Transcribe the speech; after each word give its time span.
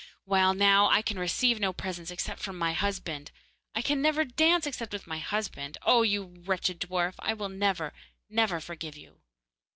While 0.25 0.55
now 0.55 0.89
I 0.89 1.03
can 1.03 1.19
receive 1.19 1.59
no 1.59 1.73
presents 1.73 2.09
except 2.09 2.39
from 2.41 2.57
my 2.57 2.73
husband. 2.73 3.29
I 3.75 3.83
can 3.83 4.01
never 4.01 4.25
dance, 4.25 4.65
except 4.65 4.93
with 4.93 5.05
my 5.05 5.19
husband. 5.19 5.77
Oh, 5.83 6.01
you 6.01 6.23
wretched 6.43 6.79
dwarf, 6.79 7.13
I 7.19 7.35
will 7.35 7.49
never, 7.49 7.93
never 8.27 8.59
forgive 8.59 8.97
you! 8.97 9.19